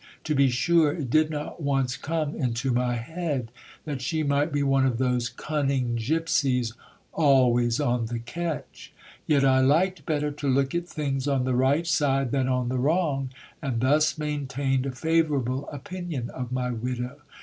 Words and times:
To 0.23 0.33
be 0.33 0.49
sure, 0.49 0.91
it 0.93 1.11
did 1.11 1.29
not 1.29 1.61
once 1.61 1.95
come 1.95 2.33
into 2.33 2.71
my 2.71 2.95
head 2.95 3.51
that 3.85 4.01
she 4.01 4.23
might 4.23 4.51
be 4.51 4.63
one 4.63 4.83
of 4.83 4.97
those 4.97 5.29
cunning 5.29 5.93
gipsies 5.95 6.73
always 7.13 7.79
on 7.79 8.07
the 8.07 8.17
catch. 8.17 8.91
Yet 9.27 9.45
I 9.45 9.59
liked 9.59 10.07
better 10.07 10.31
to 10.31 10.47
look 10.47 10.73
at 10.73 10.87
things 10.87 11.27
on 11.27 11.43
the 11.43 11.53
right 11.53 11.85
side 11.85 12.31
than 12.31 12.47
on 12.47 12.69
the 12.69 12.79
wrong, 12.79 13.29
and 13.61 13.79
thus 13.79 14.17
maintained 14.17 14.87
a 14.87 14.91
favourable 14.91 15.69
opinion 15.69 16.31
of 16.31 16.51
my 16.51 16.71
widow. 16.71 17.17